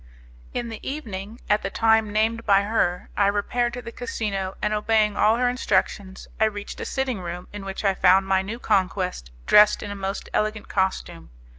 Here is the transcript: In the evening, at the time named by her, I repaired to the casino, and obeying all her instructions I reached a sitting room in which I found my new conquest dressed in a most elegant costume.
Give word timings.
In 0.51 0.69
the 0.69 0.79
evening, 0.81 1.39
at 1.47 1.61
the 1.61 1.69
time 1.69 2.11
named 2.11 2.43
by 2.43 2.63
her, 2.63 3.09
I 3.15 3.27
repaired 3.27 3.73
to 3.73 3.83
the 3.83 3.91
casino, 3.91 4.55
and 4.59 4.73
obeying 4.73 5.15
all 5.15 5.37
her 5.37 5.47
instructions 5.47 6.27
I 6.39 6.45
reached 6.45 6.79
a 6.79 6.85
sitting 6.85 7.19
room 7.21 7.47
in 7.53 7.63
which 7.65 7.85
I 7.85 7.93
found 7.93 8.25
my 8.25 8.41
new 8.41 8.57
conquest 8.57 9.29
dressed 9.45 9.83
in 9.83 9.91
a 9.91 9.95
most 9.95 10.27
elegant 10.33 10.67
costume. 10.67 11.29